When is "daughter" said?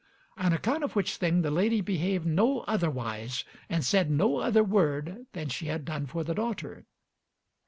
6.33-6.87